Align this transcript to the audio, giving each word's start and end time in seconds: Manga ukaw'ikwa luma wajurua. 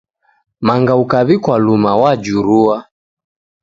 Manga 0.65 0.93
ukaw'ikwa 1.03 1.55
luma 1.65 1.91
wajurua. 2.01 2.75